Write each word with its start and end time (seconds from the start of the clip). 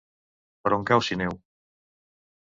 Per 0.63 0.71
on 0.77 0.85
cau 0.91 1.03
Sineu? 1.07 1.35